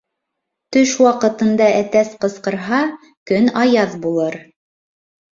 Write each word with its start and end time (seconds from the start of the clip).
Төш 0.75 0.93
ваҡытында 1.07 1.67
әтәс 1.81 2.09
ҡысҡырһа, 2.23 2.79
көн 3.33 3.51
аяҙ 3.65 3.93
булыр. 4.07 4.39